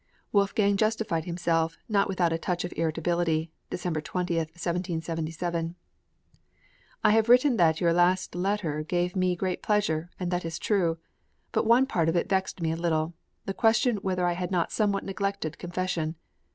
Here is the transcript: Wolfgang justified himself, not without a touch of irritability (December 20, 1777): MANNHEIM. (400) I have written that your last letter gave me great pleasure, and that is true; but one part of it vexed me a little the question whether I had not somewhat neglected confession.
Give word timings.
Wolfgang 0.31 0.77
justified 0.77 1.25
himself, 1.25 1.77
not 1.87 2.07
without 2.07 2.33
a 2.33 2.39
touch 2.39 2.65
of 2.65 2.73
irritability 2.75 3.51
(December 3.69 4.01
20, 4.01 4.35
1777): 4.37 5.35
MANNHEIM. 5.55 5.75
(400) 7.03 7.07
I 7.07 7.11
have 7.15 7.29
written 7.29 7.57
that 7.57 7.79
your 7.79 7.93
last 7.93 8.33
letter 8.33 8.81
gave 8.81 9.15
me 9.15 9.35
great 9.35 9.61
pleasure, 9.61 10.09
and 10.19 10.31
that 10.31 10.43
is 10.43 10.57
true; 10.57 10.97
but 11.51 11.67
one 11.67 11.85
part 11.85 12.09
of 12.09 12.15
it 12.15 12.27
vexed 12.29 12.61
me 12.63 12.71
a 12.71 12.75
little 12.75 13.13
the 13.45 13.53
question 13.53 13.97
whether 13.97 14.25
I 14.25 14.33
had 14.33 14.49
not 14.49 14.71
somewhat 14.71 15.03
neglected 15.05 15.59
confession. 15.59 16.15